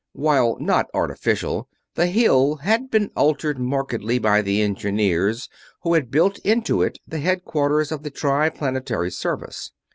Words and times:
While 0.13 0.57
not 0.59 0.87
artificial, 0.95 1.69
the 1.93 2.07
Hill 2.07 2.55
had 2.55 2.89
been 2.89 3.11
altered 3.15 3.59
markedly 3.59 4.17
by 4.17 4.41
the 4.41 4.59
engineers 4.63 5.47
who 5.83 5.93
had 5.93 6.09
built 6.09 6.39
into 6.39 6.81
it 6.81 6.97
the 7.07 7.19
headquarters 7.19 7.91
of 7.91 8.01
the 8.01 8.09
Triplanetary 8.09 9.11
Service. 9.11 9.69